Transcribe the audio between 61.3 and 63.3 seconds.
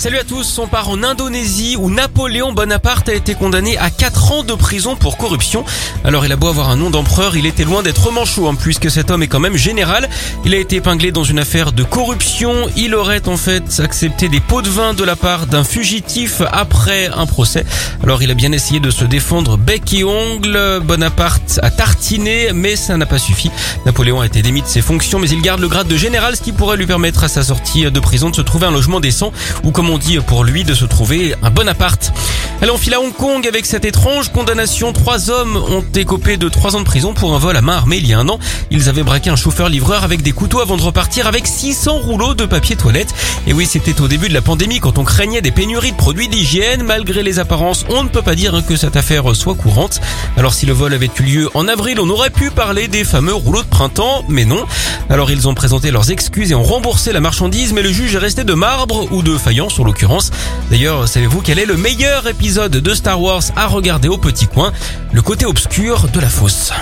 quel est le meilleur de Star